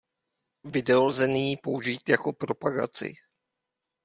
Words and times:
Video 0.63 1.05
lze 1.07 1.27
nyní 1.27 1.57
použít 1.57 2.09
jako 2.09 2.33
propagaci. 2.33 3.13